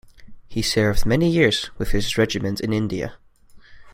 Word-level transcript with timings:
He 0.47 0.63
served 0.63 1.05
many 1.05 1.29
years 1.29 1.69
with 1.77 1.91
his 1.91 2.17
regiment 2.17 2.59
in 2.59 2.73
India. 2.73 3.19